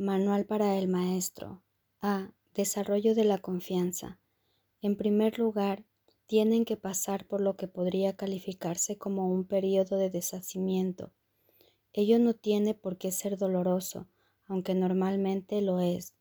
[0.00, 1.62] Manual para el maestro.
[2.00, 2.32] A.
[2.54, 4.18] Desarrollo de la confianza.
[4.80, 5.84] En primer lugar,
[6.24, 11.12] tienen que pasar por lo que podría calificarse como un periodo de deshacimiento.
[11.92, 14.08] Ello no tiene por qué ser doloroso,
[14.46, 16.14] aunque normalmente lo es.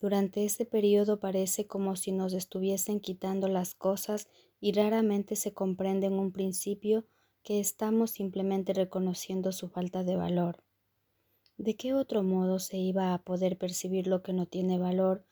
[0.00, 4.26] Durante ese periodo parece como si nos estuviesen quitando las cosas
[4.58, 7.06] y raramente se comprende en un principio
[7.44, 10.65] que estamos simplemente reconociendo su falta de valor.
[11.58, 15.24] ¿De qué otro modo se iba a poder percibir lo que no tiene valor,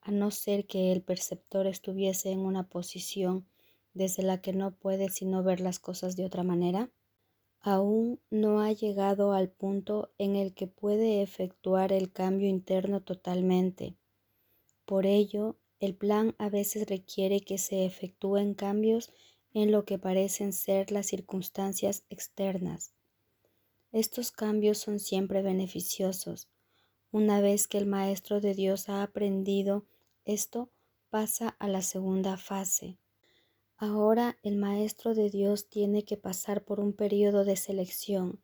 [0.00, 3.46] a no ser que el perceptor estuviese en una posición
[3.94, 6.90] desde la que no puede sino ver las cosas de otra manera?
[7.60, 13.96] Aún no ha llegado al punto en el que puede efectuar el cambio interno totalmente.
[14.84, 19.12] Por ello, el plan a veces requiere que se efectúen cambios
[19.52, 22.94] en lo que parecen ser las circunstancias externas.
[23.92, 26.48] Estos cambios son siempre beneficiosos.
[27.10, 29.86] Una vez que el Maestro de Dios ha aprendido
[30.24, 30.70] esto,
[31.08, 32.98] pasa a la segunda fase.
[33.76, 38.42] Ahora el Maestro de Dios tiene que pasar por un periodo de selección.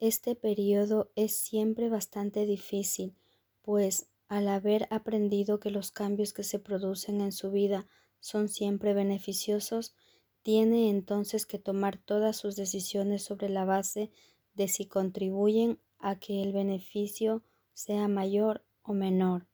[0.00, 3.14] Este periodo es siempre bastante difícil,
[3.60, 7.86] pues al haber aprendido que los cambios que se producen en su vida
[8.18, 9.94] son siempre beneficiosos,
[10.42, 14.10] tiene entonces que tomar todas sus decisiones sobre la base
[14.54, 17.42] de si contribuyen a que el beneficio
[17.74, 19.46] sea mayor o menor.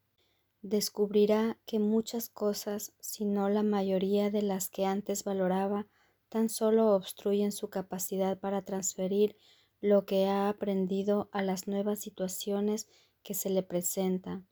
[0.61, 5.87] Descubrirá que muchas cosas, si no la mayoría de las que antes valoraba,
[6.27, 9.37] tan solo obstruyen su capacidad para transferir
[9.81, 12.87] lo que ha aprendido a las nuevas situaciones
[13.23, 14.47] que se le presentan.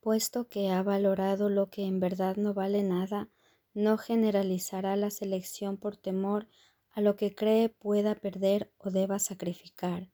[0.00, 3.28] Puesto que ha valorado lo que en verdad no vale nada,
[3.74, 6.48] no generalizará la selección por temor
[6.92, 10.10] a lo que cree pueda perder o deba sacrificar.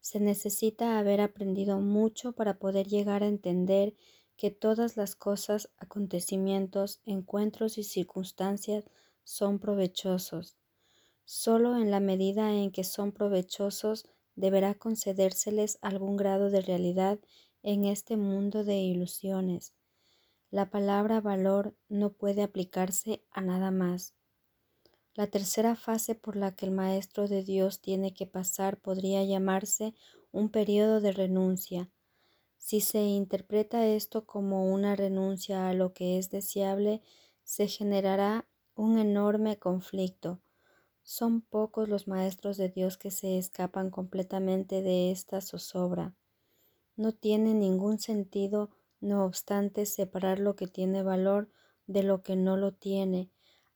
[0.00, 3.94] Se necesita haber aprendido mucho para poder llegar a entender
[4.36, 8.84] que todas las cosas, acontecimientos, encuentros y circunstancias
[9.24, 10.56] son provechosos.
[11.24, 14.04] Solo en la medida en que son provechosos
[14.34, 17.20] deberá concedérseles algún grado de realidad
[17.62, 19.74] en este mundo de ilusiones.
[20.50, 24.14] La palabra valor no puede aplicarse a nada más.
[25.14, 29.94] La tercera fase por la que el Maestro de Dios tiene que pasar podría llamarse
[30.30, 31.90] un periodo de renuncia.
[32.56, 37.02] Si se interpreta esto como una renuncia a lo que es deseable,
[37.44, 40.40] se generará un enorme conflicto.
[41.02, 46.14] Son pocos los maestros de Dios que se escapan completamente de esta zozobra.
[46.96, 51.50] No tiene ningún sentido, no obstante, separar lo que tiene valor
[51.86, 53.30] de lo que no lo tiene,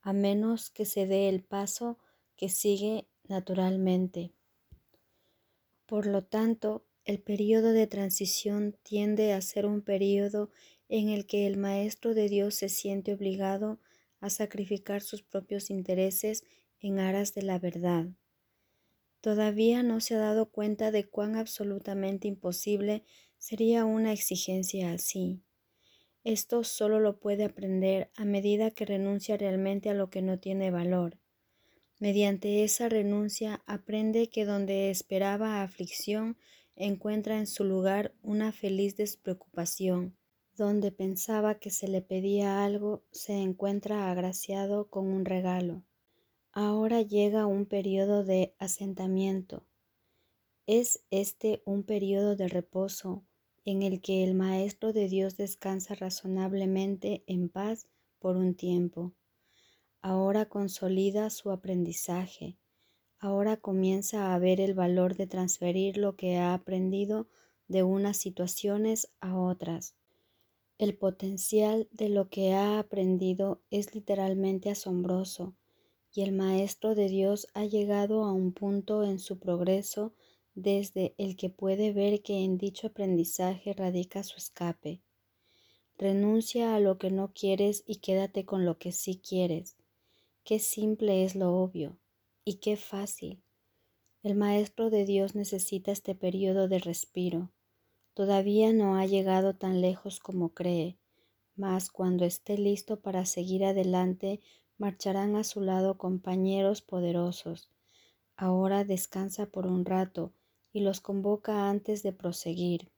[0.06, 1.98] a menos que se dé el paso
[2.36, 4.32] que sigue naturalmente.
[5.84, 10.50] Por lo tanto, el periodo de transición tiende a ser un periodo
[10.88, 13.80] en el que el Maestro de Dios se siente obligado
[14.20, 16.44] a sacrificar sus propios intereses
[16.78, 18.06] en aras de la verdad.
[19.20, 23.02] Todavía no se ha dado cuenta de cuán absolutamente imposible
[23.38, 25.42] sería una exigencia así.
[26.26, 30.72] Esto solo lo puede aprender a medida que renuncia realmente a lo que no tiene
[30.72, 31.20] valor.
[32.00, 36.36] Mediante esa renuncia aprende que donde esperaba aflicción
[36.74, 40.16] encuentra en su lugar una feliz despreocupación.
[40.56, 45.84] Donde pensaba que se le pedía algo, se encuentra agraciado con un regalo.
[46.50, 49.64] Ahora llega un periodo de asentamiento.
[50.66, 53.22] Es este un periodo de reposo,
[53.66, 57.88] en el que el Maestro de Dios descansa razonablemente en paz
[58.20, 59.12] por un tiempo.
[60.00, 62.56] Ahora consolida su aprendizaje,
[63.18, 67.28] ahora comienza a ver el valor de transferir lo que ha aprendido
[67.66, 69.96] de unas situaciones a otras.
[70.78, 75.56] El potencial de lo que ha aprendido es literalmente asombroso
[76.12, 80.14] y el Maestro de Dios ha llegado a un punto en su progreso
[80.56, 85.02] desde el que puede ver que en dicho aprendizaje radica su escape.
[85.98, 89.76] Renuncia a lo que no quieres y quédate con lo que sí quieres.
[90.44, 91.98] Qué simple es lo obvio
[92.42, 93.42] y qué fácil.
[94.22, 97.50] El Maestro de Dios necesita este periodo de respiro.
[98.14, 100.96] Todavía no ha llegado tan lejos como cree,
[101.54, 104.40] mas cuando esté listo para seguir adelante,
[104.78, 107.68] marcharán a su lado compañeros poderosos.
[108.38, 110.32] Ahora descansa por un rato
[110.76, 112.90] y los convoca antes de proseguir.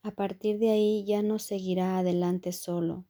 [0.00, 3.04] A partir de ahí ya no seguirá adelante solo.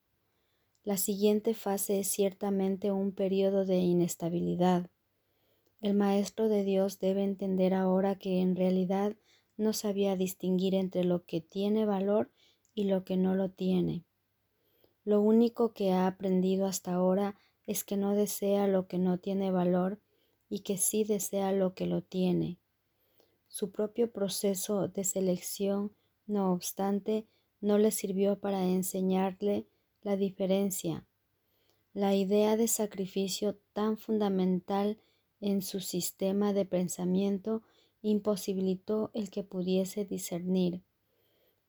[0.82, 4.90] La siguiente fase es ciertamente un periodo de inestabilidad.
[5.80, 9.14] El Maestro de Dios debe entender ahora que en realidad
[9.56, 12.28] no sabía distinguir entre lo que tiene valor
[12.74, 14.02] y lo que no lo tiene.
[15.04, 17.36] Lo único que ha aprendido hasta ahora
[17.68, 20.00] es que no desea lo que no tiene valor
[20.48, 22.58] y que sí desea lo que lo tiene.
[23.52, 25.92] Su propio proceso de selección,
[26.26, 27.26] no obstante,
[27.60, 29.66] no le sirvió para enseñarle
[30.00, 31.04] la diferencia.
[31.92, 34.96] La idea de sacrificio tan fundamental
[35.42, 37.60] en su sistema de pensamiento
[38.00, 40.80] imposibilitó el que pudiese discernir.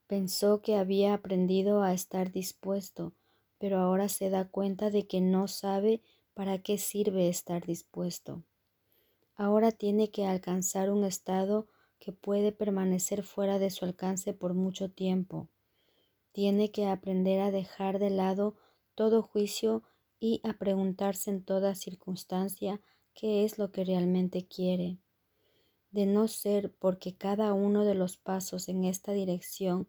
[0.08, 3.12] Pensó que había aprendido a estar dispuesto,
[3.58, 6.02] pero ahora se da cuenta de que no sabe
[6.34, 8.42] para qué sirve estar dispuesto.
[9.36, 11.68] Ahora tiene que alcanzar un estado
[12.00, 15.50] que puede permanecer fuera de su alcance por mucho tiempo.
[16.32, 18.56] Tiene que aprender a dejar de lado
[18.96, 19.84] todo juicio
[20.20, 22.82] y a preguntarse en toda circunstancia
[23.14, 25.00] qué es lo que realmente quiere.
[25.92, 29.88] De no ser porque cada uno de los pasos en esta dirección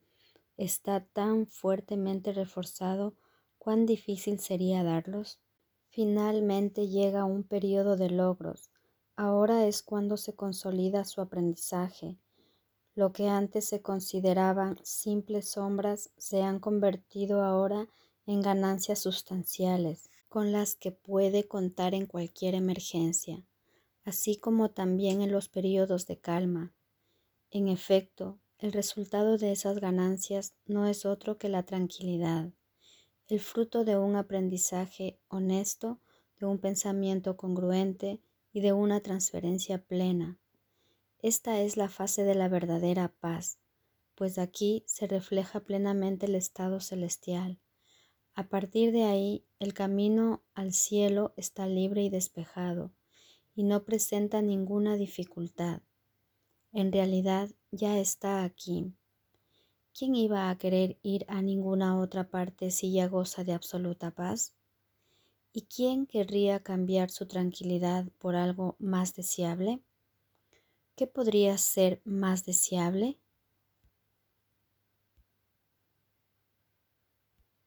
[0.56, 3.14] está tan fuertemente reforzado,
[3.58, 5.40] cuán difícil sería darlos.
[5.88, 8.70] Finalmente llega un periodo de logros,
[9.16, 12.19] Ahora es cuando se consolida su aprendizaje.
[12.96, 17.88] Lo que antes se consideraban simples sombras se han convertido ahora
[18.26, 23.44] en ganancias sustanciales, con las que puede contar en cualquier emergencia,
[24.05, 26.75] así como también en los periodos de calma.
[27.52, 32.50] En efecto, el resultado de esas ganancias no es otro que la tranquilidad,
[33.28, 36.00] el fruto de un aprendizaje honesto,
[36.40, 38.20] de un pensamiento congruente,
[38.55, 40.39] y de una transferencia plena.
[41.19, 43.59] Esta es la fase de la verdadera paz,
[44.15, 47.59] pues aquí se refleja plenamente el estado celestial.
[48.35, 52.93] A partir de ahí, el camino al cielo está libre y despejado,
[53.56, 55.83] y no presenta ninguna dificultad.
[56.73, 58.95] En realidad ya está aquí.
[59.99, 64.55] ¿Quién iba a querer ir a ninguna otra parte si ya goza de absoluta paz?
[65.56, 69.81] ¿Y quién querría cambiar su tranquilidad por algo más deseable?
[70.97, 73.21] ¿Qué podría ser más deseable?